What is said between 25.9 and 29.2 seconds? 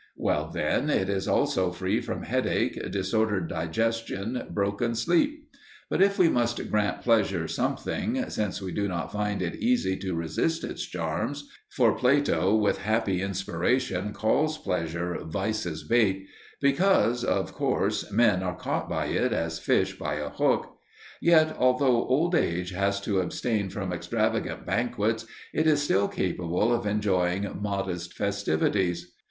capable of enjoying modest festivities.